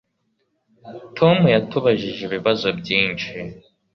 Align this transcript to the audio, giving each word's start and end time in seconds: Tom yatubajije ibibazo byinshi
Tom 1.17 1.37
yatubajije 1.55 2.21
ibibazo 2.25 2.67
byinshi 2.79 3.29